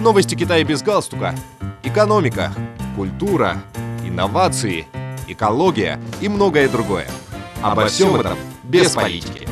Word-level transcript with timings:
Новости 0.00 0.36
Китая 0.36 0.62
без 0.62 0.80
галстука. 0.80 1.34
Экономика, 1.82 2.52
культура, 2.94 3.56
инновации, 4.04 4.86
экология 5.26 6.00
и 6.20 6.28
многое 6.28 6.68
другое. 6.68 7.08
Обо 7.62 7.86
всем 7.86 8.14
этом 8.14 8.38
без 8.62 8.92
политики. 8.92 9.48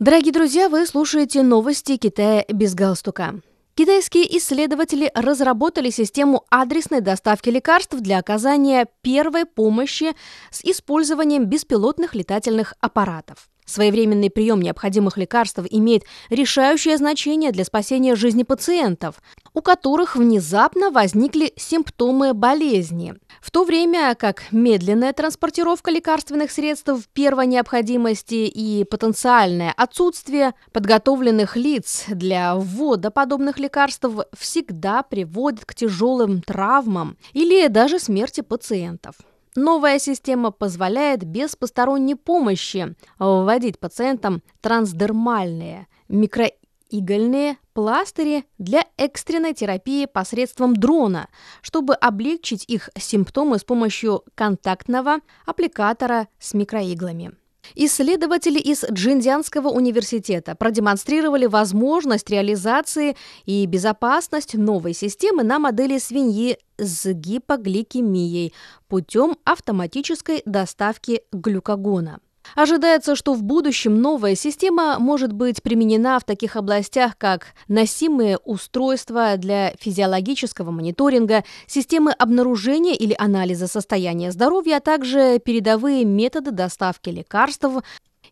Дорогие 0.00 0.32
друзья, 0.32 0.68
вы 0.68 0.84
слушаете 0.84 1.44
новости 1.44 1.96
Китая 1.96 2.44
без 2.48 2.74
галстука. 2.74 3.36
Китайские 3.76 4.36
исследователи 4.38 5.08
разработали 5.14 5.90
систему 5.90 6.44
адресной 6.50 7.02
доставки 7.02 7.50
лекарств 7.50 7.94
для 8.00 8.18
оказания 8.18 8.88
первой 9.02 9.44
помощи 9.44 10.16
с 10.50 10.64
использованием 10.64 11.44
беспилотных 11.44 12.16
летательных 12.16 12.74
аппаратов. 12.80 13.48
Своевременный 13.66 14.30
прием 14.30 14.60
необходимых 14.60 15.18
лекарств 15.18 15.58
имеет 15.68 16.04
решающее 16.30 16.96
значение 16.96 17.50
для 17.50 17.64
спасения 17.64 18.14
жизни 18.14 18.44
пациентов, 18.44 19.16
у 19.54 19.60
которых 19.60 20.14
внезапно 20.14 20.90
возникли 20.90 21.52
симптомы 21.56 22.32
болезни. 22.32 23.14
В 23.40 23.50
то 23.50 23.64
время 23.64 24.14
как 24.14 24.52
медленная 24.52 25.12
транспортировка 25.12 25.90
лекарственных 25.90 26.52
средств 26.52 27.08
первой 27.12 27.46
необходимости 27.48 28.46
и 28.46 28.84
потенциальное 28.84 29.74
отсутствие 29.76 30.54
подготовленных 30.72 31.56
лиц 31.56 32.04
для 32.06 32.54
ввода 32.54 33.10
подобных 33.10 33.58
лекарств 33.58 34.08
всегда 34.38 35.02
приводит 35.02 35.64
к 35.64 35.74
тяжелым 35.74 36.40
травмам 36.40 37.16
или 37.32 37.66
даже 37.66 37.98
смерти 37.98 38.42
пациентов. 38.42 39.16
Новая 39.56 39.98
система 39.98 40.50
позволяет 40.50 41.24
без 41.24 41.56
посторонней 41.56 42.14
помощи 42.14 42.94
вводить 43.18 43.78
пациентам 43.80 44.42
трансдермальные 44.60 45.86
микроигольные 46.08 47.56
пластыри 47.72 48.44
для 48.58 48.84
экстренной 48.98 49.54
терапии 49.54 50.04
посредством 50.04 50.76
дрона, 50.76 51.28
чтобы 51.62 51.94
облегчить 51.94 52.64
их 52.68 52.90
симптомы 52.98 53.58
с 53.58 53.64
помощью 53.64 54.24
контактного 54.34 55.20
аппликатора 55.46 56.28
с 56.38 56.52
микроиглами. 56.52 57.32
Исследователи 57.74 58.58
из 58.58 58.84
Джиндианского 58.84 59.68
университета 59.68 60.54
продемонстрировали 60.54 61.46
возможность 61.46 62.30
реализации 62.30 63.16
и 63.44 63.66
безопасность 63.66 64.54
новой 64.54 64.94
системы 64.94 65.42
на 65.42 65.58
модели 65.58 65.98
свиньи 65.98 66.58
с 66.78 67.06
гипогликемией 67.06 68.52
путем 68.88 69.36
автоматической 69.44 70.42
доставки 70.44 71.22
глюкогона. 71.32 72.20
Ожидается, 72.54 73.16
что 73.16 73.34
в 73.34 73.42
будущем 73.42 74.00
новая 74.00 74.34
система 74.34 74.98
может 74.98 75.32
быть 75.32 75.62
применена 75.62 76.18
в 76.18 76.24
таких 76.24 76.56
областях, 76.56 77.18
как 77.18 77.48
носимые 77.68 78.38
устройства 78.38 79.36
для 79.36 79.74
физиологического 79.80 80.70
мониторинга, 80.70 81.44
системы 81.66 82.12
обнаружения 82.12 82.94
или 82.94 83.14
анализа 83.18 83.66
состояния 83.66 84.32
здоровья, 84.32 84.76
а 84.76 84.80
также 84.80 85.38
передовые 85.38 86.04
методы 86.04 86.50
доставки 86.50 87.10
лекарств 87.10 87.64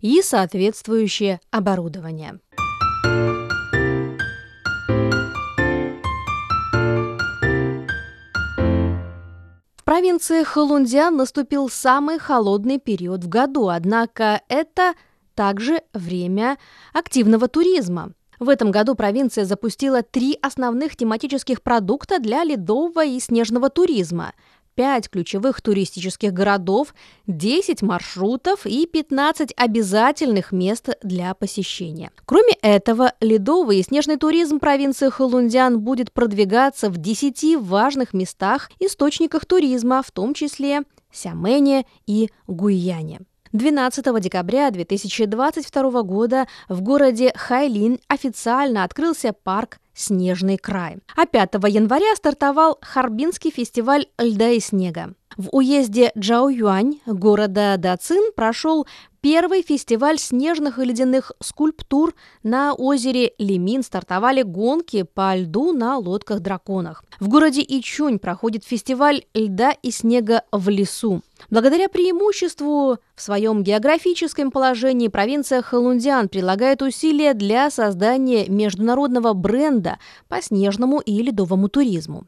и 0.01 0.23
соответствующее 0.23 1.41
оборудование. 1.51 2.39
Провинции 9.95 10.43
Халундиан 10.43 11.17
наступил 11.17 11.69
самый 11.69 12.19
холодный 12.19 12.81
период 12.81 13.23
в 13.23 13.29
году, 13.29 13.69
однако 13.69 14.43
это 14.49 14.95
также 15.37 15.83
время 15.93 16.59
активного 16.93 17.47
туризма. 17.47 18.11
В 18.41 18.49
этом 18.49 18.73
году 18.73 18.97
провинция 18.97 19.45
запустила 19.45 20.03
три 20.03 20.37
основных 20.43 20.97
тематических 20.97 21.63
продукта 21.63 22.19
для 22.19 22.43
ледового 22.43 23.05
и 23.05 23.21
снежного 23.21 23.71
туризма– 23.71 24.33
5 24.75 25.11
ключевых 25.11 25.61
туристических 25.61 26.33
городов, 26.33 26.95
10 27.27 27.83
маршрутов 27.83 28.67
и 28.67 28.87
15 28.87 29.53
обязательных 29.57 30.53
мест 30.53 30.91
для 31.03 31.35
посещения. 31.35 32.11
Кроме 32.25 32.55
этого, 32.63 33.13
ледовый 33.21 33.79
и 33.79 33.83
снежный 33.83 34.17
туризм 34.17 34.59
провинции 34.59 35.09
Халундян 35.09 35.81
будет 35.81 36.13
продвигаться 36.13 36.91
в 36.91 36.97
10 36.97 37.57
важных 37.61 38.13
местах, 38.15 38.71
источниках 38.81 39.47
туризма, 39.47 40.03
в 40.03 40.11
том 40.11 40.35
числе 40.35 40.83
Сямене 41.13 41.87
и 42.07 42.31
Гуйяне. 42.47 43.21
12 43.53 44.21
декабря 44.21 44.69
2022 44.73 46.03
года 46.03 46.49
в 46.69 46.83
городе 46.83 47.33
Хайлин 47.37 48.01
официально 48.09 48.83
открылся 48.83 49.33
парк 49.33 49.79
«Снежный 49.95 50.59
край». 50.59 50.99
А 51.17 51.27
5 51.27 51.55
января 51.69 52.15
стартовал 52.17 52.79
Харбинский 52.83 53.51
фестиваль 53.51 54.07
льда 54.19 54.51
и 54.51 54.61
снега. 54.61 55.15
В 55.37 55.49
уезде 55.53 56.13
Джаоюань 56.17 57.01
города 57.07 57.77
Дацин 57.79 58.33
прошел 58.35 58.87
первый 59.25 59.63
фестиваль 59.63 60.19
снежных 60.19 60.79
и 60.79 60.85
ледяных 60.85 61.33
скульптур 61.41 62.15
на 62.43 62.75
озере 62.75 63.33
Лимин 63.39 63.83
стартовали 63.83 64.43
гонки 64.43 65.05
по 65.15 65.35
льду 65.35 65.73
на 65.73 65.97
лодках-драконах. 65.97 67.03
В 67.21 67.29
городе 67.29 67.65
Ичунь 67.67 68.19
проходит 68.19 68.65
фестиваль 68.65 69.25
льда 69.33 69.71
и 69.71 69.91
снега 69.91 70.43
в 70.53 70.69
лесу. 70.69 71.23
Благодаря 71.49 71.89
преимуществу 71.89 72.99
в 73.15 73.23
своем 73.23 73.63
географическом 73.63 74.51
положении 74.51 75.09
провинция 75.09 75.63
Халундиан 75.63 76.29
прилагает 76.29 76.83
усилия 76.83 77.33
для 77.33 77.71
создания 77.71 78.47
международного 78.49 79.33
бренда 79.33 79.99
по 80.29 80.43
снежному 80.43 81.01
и 81.01 81.23
ледовому 81.23 81.71
туризму. 81.71 82.27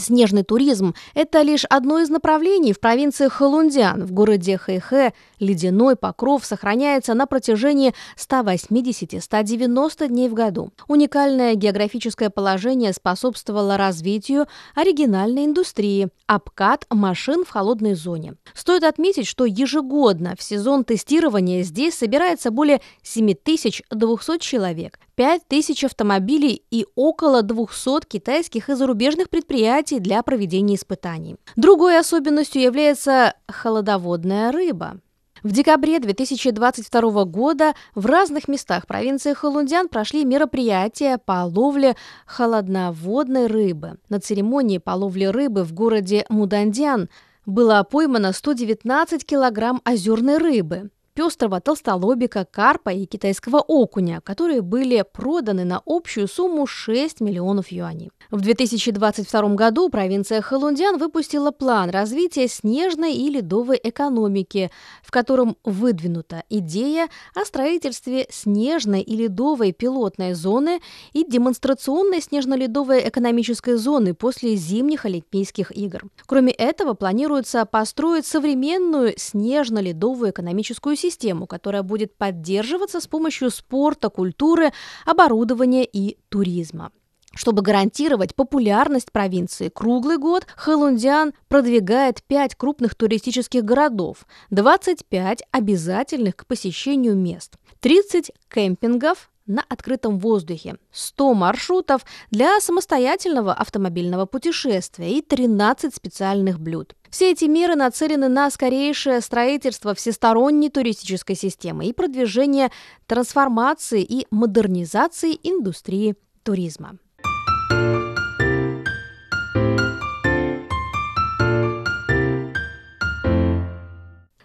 Снежный 0.00 0.44
туризм– 0.44 0.94
это 1.14 1.42
лишь 1.42 1.64
одно 1.64 1.98
из 1.98 2.08
направлений 2.08 2.72
в 2.72 2.78
провинции 2.78 3.26
Халундиан. 3.26 4.06
В 4.06 4.12
городе 4.12 4.56
Хэйхэ 4.56 5.12
ледяной 5.40 5.96
покров 5.96 6.44
сохраняется 6.44 7.14
на 7.14 7.26
протяжении 7.26 7.92
180-190 8.16 10.06
дней 10.06 10.28
в 10.28 10.34
году. 10.34 10.70
Уникальное 10.86 11.56
географическое 11.56 12.30
положение 12.30 12.92
способствовало 12.92 13.76
развитию 13.76 14.46
оригинальной 14.76 15.46
индустрии– 15.46 16.08
обкат 16.28 16.86
машин 16.90 17.44
в 17.44 17.50
холодной 17.50 17.94
зоне. 17.94 18.34
Стоит 18.54 18.84
отметить, 18.84 19.26
что 19.26 19.46
ежегодно 19.46 20.34
в 20.38 20.42
сезон 20.42 20.84
тестирования 20.84 21.64
здесь 21.64 21.94
собирается 21.94 22.52
более 22.52 22.80
7200 23.02 24.38
человек. 24.38 25.00
5 25.18 25.48
тысяч 25.48 25.82
автомобилей 25.82 26.62
и 26.70 26.86
около 26.94 27.42
200 27.42 28.06
китайских 28.06 28.68
и 28.68 28.74
зарубежных 28.74 29.28
предприятий 29.28 29.98
для 29.98 30.22
проведения 30.22 30.76
испытаний. 30.76 31.34
Другой 31.56 31.98
особенностью 31.98 32.62
является 32.62 33.34
холодоводная 33.48 34.52
рыба. 34.52 35.00
В 35.42 35.50
декабре 35.50 35.98
2022 35.98 37.24
года 37.24 37.74
в 37.96 38.06
разных 38.06 38.46
местах 38.46 38.86
провинции 38.86 39.32
Халундян 39.32 39.88
прошли 39.88 40.24
мероприятия 40.24 41.18
по 41.18 41.44
ловле 41.44 41.96
холодноводной 42.24 43.48
рыбы. 43.48 43.98
На 44.08 44.20
церемонии 44.20 44.78
по 44.78 44.92
ловле 44.92 45.32
рыбы 45.32 45.64
в 45.64 45.72
городе 45.72 46.26
Мудандян 46.28 47.08
было 47.44 47.82
поймано 47.82 48.32
119 48.32 49.26
килограмм 49.26 49.82
озерной 49.84 50.38
рыбы 50.38 50.90
пестрого 51.18 51.60
толстолобика, 51.60 52.44
карпа 52.48 52.90
и 52.90 53.04
китайского 53.04 53.58
окуня, 53.58 54.20
которые 54.20 54.62
были 54.62 55.04
проданы 55.12 55.64
на 55.64 55.82
общую 55.84 56.28
сумму 56.28 56.64
6 56.64 57.20
миллионов 57.20 57.72
юаней. 57.72 58.12
В 58.30 58.40
2022 58.40 59.54
году 59.54 59.88
провинция 59.88 60.42
Халундян 60.42 60.96
выпустила 60.96 61.50
план 61.50 61.90
развития 61.90 62.46
снежной 62.46 63.14
и 63.14 63.28
ледовой 63.30 63.80
экономики, 63.82 64.70
в 65.02 65.10
котором 65.10 65.56
выдвинута 65.64 66.44
идея 66.50 67.08
о 67.34 67.44
строительстве 67.44 68.28
снежной 68.30 69.00
и 69.00 69.16
ледовой 69.16 69.72
пилотной 69.72 70.34
зоны 70.34 70.80
и 71.14 71.24
демонстрационной 71.24 72.20
снежно-ледовой 72.20 73.08
экономической 73.08 73.74
зоны 73.74 74.14
после 74.14 74.54
зимних 74.54 75.04
Олимпийских 75.04 75.76
игр. 75.76 76.04
Кроме 76.26 76.52
этого, 76.52 76.94
планируется 76.94 77.64
построить 77.64 78.26
современную 78.26 79.14
снежно-ледовую 79.16 80.30
экономическую 80.30 80.94
систему, 80.94 81.07
систему, 81.10 81.46
которая 81.46 81.82
будет 81.82 82.16
поддерживаться 82.16 83.00
с 83.00 83.06
помощью 83.06 83.50
спорта, 83.50 84.08
культуры, 84.10 84.72
оборудования 85.06 85.84
и 85.84 86.18
туризма. 86.28 86.90
Чтобы 87.34 87.62
гарантировать 87.62 88.34
популярность 88.34 89.12
провинции 89.12 89.68
круглый 89.68 90.16
год, 90.16 90.46
Хэлундиан 90.56 91.34
продвигает 91.48 92.22
5 92.24 92.54
крупных 92.54 92.94
туристических 92.94 93.64
городов, 93.64 94.26
25 94.50 95.42
обязательных 95.50 96.36
к 96.36 96.46
посещению 96.46 97.14
мест, 97.14 97.52
30 97.80 98.32
кемпингов, 98.52 99.30
на 99.48 99.64
открытом 99.68 100.18
воздухе, 100.18 100.76
100 100.92 101.34
маршрутов 101.34 102.02
для 102.30 102.60
самостоятельного 102.60 103.52
автомобильного 103.52 104.26
путешествия 104.26 105.10
и 105.10 105.22
13 105.22 105.94
специальных 105.94 106.60
блюд. 106.60 106.94
Все 107.10 107.32
эти 107.32 107.46
меры 107.46 107.74
нацелены 107.74 108.28
на 108.28 108.50
скорейшее 108.50 109.20
строительство 109.20 109.94
всесторонней 109.94 110.68
туристической 110.68 111.34
системы 111.34 111.86
и 111.86 111.92
продвижение 111.92 112.70
трансформации 113.06 114.02
и 114.02 114.26
модернизации 114.30 115.38
индустрии 115.42 116.16
туризма. 116.42 116.98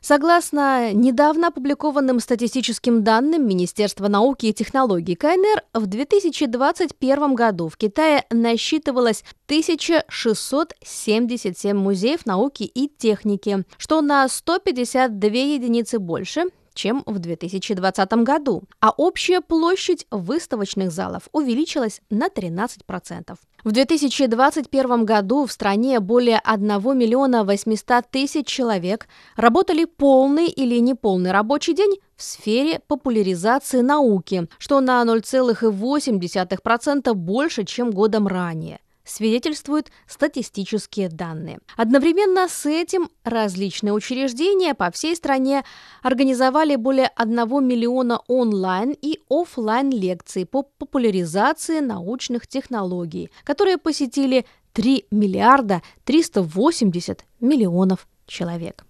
Согласно 0.05 0.91
недавно 0.91 1.47
опубликованным 1.47 2.19
статистическим 2.19 3.05
данным 3.05 3.47
Министерства 3.47 4.09
науки 4.09 4.47
и 4.47 4.53
технологий 4.53 5.15
КНР, 5.15 5.63
в 5.73 5.85
2021 5.85 7.35
году 7.35 7.69
в 7.69 7.77
Китае 7.77 8.25
насчитывалось 8.29 9.23
1677 9.45 11.77
музеев 11.77 12.25
науки 12.25 12.63
и 12.63 12.89
техники, 12.89 13.63
что 13.77 14.01
на 14.01 14.27
152 14.27 15.29
единицы 15.29 16.00
больше, 16.00 16.47
чем 16.74 17.04
в 17.06 17.20
2020 17.20 18.14
году, 18.24 18.64
а 18.80 18.92
общая 18.92 19.42
площадь 19.42 20.08
выставочных 20.12 20.92
залов 20.92 21.24
увеличилась 21.31 22.02
на 22.10 22.28
13%. 22.28 23.36
В 23.64 23.72
2021 23.72 25.06
году 25.06 25.46
в 25.46 25.52
стране 25.52 26.00
более 26.02 26.40
1 26.40 26.68
миллиона 26.98 27.46
800 27.46 28.06
тысяч 28.10 28.48
человек 28.48 29.08
работали 29.38 29.86
полный 29.86 30.48
или 30.48 30.80
неполный 30.80 31.31
рабочий 31.31 31.74
день 31.74 32.00
в 32.18 32.24
сфере 32.24 32.81
популяризации 32.88 33.81
науки, 33.81 34.48
что 34.58 34.81
на 34.81 35.04
0,8% 35.04 37.14
больше, 37.14 37.64
чем 37.64 37.92
годом 37.92 38.28
ранее 38.28 38.80
свидетельствуют 39.05 39.91
статистические 40.07 41.09
данные. 41.09 41.59
Одновременно 41.75 42.47
с 42.47 42.65
этим 42.65 43.09
различные 43.23 43.94
учреждения 43.94 44.73
по 44.73 44.91
всей 44.91 45.15
стране 45.15 45.63
организовали 46.01 46.75
более 46.75 47.07
1 47.07 47.35
миллиона 47.65 48.21
онлайн 48.27 48.95
и 49.01 49.19
офлайн 49.29 49.89
лекций 49.91 50.45
по 50.45 50.63
популяризации 50.63 51.79
научных 51.79 52.47
технологий, 52.47 53.29
которые 53.44 53.77
посетили 53.77 54.45
3 54.73 55.05
миллиарда 55.11 55.81
380 56.05 57.25
миллионов 57.39 58.07
человек. 58.25 58.85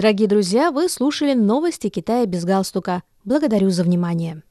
Дорогие 0.00 0.28
друзья, 0.28 0.70
вы 0.70 0.88
слушали 0.88 1.34
новости 1.34 1.90
Китая 1.90 2.24
без 2.24 2.46
галстука. 2.46 3.02
Благодарю 3.26 3.68
за 3.68 3.84
внимание. 3.84 4.42